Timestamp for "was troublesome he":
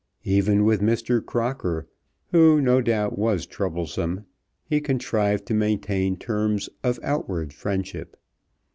3.19-4.81